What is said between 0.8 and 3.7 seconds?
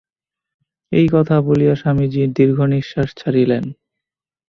এই কথা বলিয়া স্বামীজী দীর্ঘনিঃশ্বাস ছাড়িলেন।